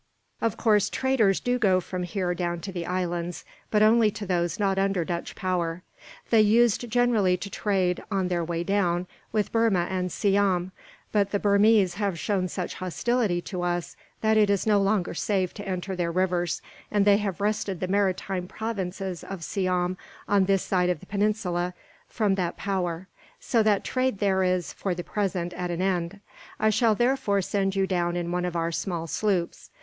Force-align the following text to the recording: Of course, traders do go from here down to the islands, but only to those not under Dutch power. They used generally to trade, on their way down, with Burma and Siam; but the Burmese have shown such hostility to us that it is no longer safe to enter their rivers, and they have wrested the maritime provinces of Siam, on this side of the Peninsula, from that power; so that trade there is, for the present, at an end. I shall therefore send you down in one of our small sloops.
Of 0.41 0.57
course, 0.57 0.89
traders 0.89 1.39
do 1.39 1.59
go 1.59 1.79
from 1.79 2.01
here 2.01 2.33
down 2.33 2.59
to 2.61 2.71
the 2.71 2.87
islands, 2.87 3.45
but 3.69 3.83
only 3.83 4.09
to 4.09 4.25
those 4.25 4.59
not 4.59 4.79
under 4.79 5.05
Dutch 5.05 5.35
power. 5.35 5.83
They 6.31 6.41
used 6.41 6.89
generally 6.89 7.37
to 7.37 7.51
trade, 7.51 8.03
on 8.09 8.27
their 8.27 8.43
way 8.43 8.63
down, 8.63 9.05
with 9.31 9.51
Burma 9.51 9.85
and 9.91 10.11
Siam; 10.11 10.71
but 11.11 11.29
the 11.29 11.37
Burmese 11.37 11.93
have 12.01 12.17
shown 12.17 12.47
such 12.47 12.73
hostility 12.73 13.41
to 13.43 13.61
us 13.61 13.95
that 14.21 14.37
it 14.37 14.49
is 14.49 14.65
no 14.65 14.81
longer 14.81 15.13
safe 15.13 15.53
to 15.53 15.67
enter 15.67 15.95
their 15.95 16.11
rivers, 16.11 16.63
and 16.89 17.05
they 17.05 17.17
have 17.17 17.39
wrested 17.39 17.79
the 17.79 17.87
maritime 17.87 18.47
provinces 18.47 19.23
of 19.23 19.43
Siam, 19.43 19.97
on 20.27 20.45
this 20.45 20.63
side 20.63 20.89
of 20.89 20.99
the 20.99 21.05
Peninsula, 21.05 21.75
from 22.07 22.33
that 22.33 22.57
power; 22.57 23.07
so 23.39 23.61
that 23.61 23.83
trade 23.83 24.17
there 24.17 24.41
is, 24.41 24.73
for 24.73 24.95
the 24.95 25.03
present, 25.03 25.53
at 25.53 25.69
an 25.69 25.79
end. 25.83 26.21
I 26.59 26.71
shall 26.71 26.95
therefore 26.95 27.43
send 27.43 27.75
you 27.75 27.85
down 27.85 28.15
in 28.17 28.31
one 28.31 28.45
of 28.45 28.55
our 28.55 28.71
small 28.71 29.05
sloops. 29.05 29.69